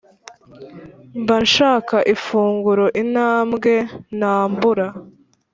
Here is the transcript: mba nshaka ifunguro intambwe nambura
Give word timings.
mba 1.21 1.37
nshaka 1.45 1.97
ifunguro 2.13 2.85
intambwe 3.01 3.73
nambura 4.19 4.87